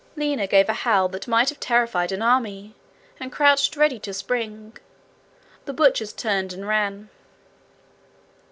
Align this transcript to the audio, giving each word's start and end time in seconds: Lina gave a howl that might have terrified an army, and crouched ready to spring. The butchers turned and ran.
Lina 0.15 0.47
gave 0.47 0.67
a 0.67 0.73
howl 0.81 1.09
that 1.09 1.27
might 1.27 1.49
have 1.49 1.59
terrified 1.59 2.11
an 2.11 2.23
army, 2.23 2.73
and 3.19 3.31
crouched 3.31 3.75
ready 3.77 3.99
to 3.99 4.15
spring. 4.15 4.75
The 5.65 5.73
butchers 5.73 6.11
turned 6.11 6.53
and 6.53 6.67
ran. 6.67 7.09